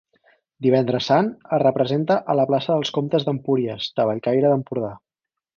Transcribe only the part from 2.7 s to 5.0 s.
dels Comtes d'Empúries de Bellcaire d'Empordà.